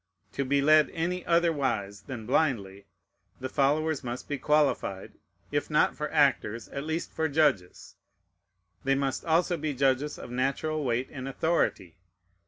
[0.31, 2.87] To be led any otherwise than blindly,
[3.39, 5.13] the followers must be qualified,
[5.51, 7.97] if not for actors, at least for judges;
[8.83, 11.97] they must also be judges of natural weight and authority.